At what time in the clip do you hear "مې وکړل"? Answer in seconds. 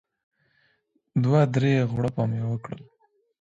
2.29-2.81